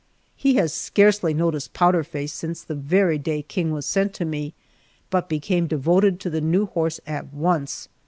He 0.35 0.55
has 0.55 0.73
scarcely 0.73 1.31
noticed 1.31 1.73
Powder 1.73 2.03
Face 2.03 2.33
since 2.33 2.63
the 2.63 2.73
very 2.73 3.19
day 3.19 3.43
King 3.43 3.69
was 3.69 3.85
sent 3.85 4.15
to 4.15 4.25
me, 4.25 4.55
but 5.11 5.29
became 5.29 5.67
devoted 5.67 6.19
to 6.21 6.31
the 6.31 6.41
new 6.41 6.65
horse 6.65 6.99
at 7.05 7.31
once. 7.31 7.87